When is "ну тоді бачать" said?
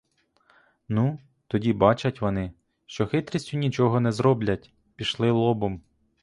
0.89-2.21